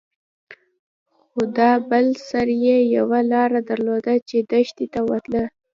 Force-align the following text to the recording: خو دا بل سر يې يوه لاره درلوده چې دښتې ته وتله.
خو 1.27 1.41
دا 1.57 1.71
بل 1.89 2.05
سر 2.29 2.47
يې 2.65 2.77
يوه 2.95 3.19
لاره 3.31 3.59
درلوده 3.69 4.13
چې 4.29 4.37
دښتې 4.51 4.85
ته 4.93 4.99
وتله. 5.09 5.43